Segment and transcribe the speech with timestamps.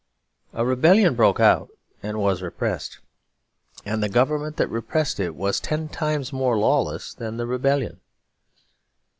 [0.53, 1.69] A rebellion broke out
[2.01, 2.97] and was repressed;
[3.85, 7.99] and the government that repressed it was ten times more lawless than the rebellion.